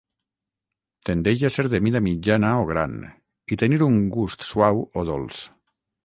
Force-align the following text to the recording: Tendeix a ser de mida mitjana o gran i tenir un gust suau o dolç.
Tendeix 1.09 1.41
a 1.49 1.49
ser 1.55 1.65
de 1.73 1.81
mida 1.87 1.99
mitjana 2.05 2.53
o 2.61 2.63
gran 2.69 2.95
i 3.55 3.59
tenir 3.65 3.79
un 3.89 3.99
gust 4.15 4.47
suau 4.53 4.81
o 5.03 5.05
dolç. 5.11 5.43